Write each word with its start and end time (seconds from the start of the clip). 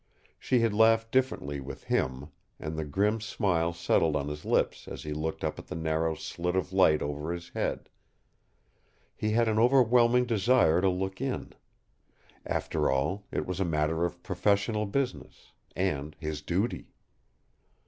She 0.39 0.61
had 0.61 0.73
laughed 0.73 1.11
differently 1.11 1.59
with 1.59 1.83
HIM 1.83 2.29
and 2.59 2.75
the 2.75 2.85
grim 2.85 3.21
smile 3.21 3.71
settled 3.71 4.15
on 4.15 4.29
his 4.29 4.45
lips 4.45 4.87
as 4.87 5.03
he 5.03 5.13
looked 5.13 5.43
up 5.43 5.59
at 5.59 5.67
the 5.67 5.75
narrow 5.75 6.15
slit 6.15 6.55
of 6.55 6.73
light 6.73 7.03
over 7.03 7.31
his 7.31 7.49
head. 7.49 7.87
He 9.15 9.33
had 9.33 9.47
an 9.47 9.59
overwhelming 9.59 10.25
desire 10.25 10.81
to 10.81 10.89
look 10.89 11.21
in. 11.21 11.53
After 12.47 12.89
all, 12.89 13.27
it 13.31 13.45
was 13.45 13.59
a 13.59 13.63
matter 13.63 14.03
of 14.03 14.23
professional 14.23 14.87
business 14.87 15.51
and 15.75 16.15
his 16.19 16.41
duty. 16.41 16.89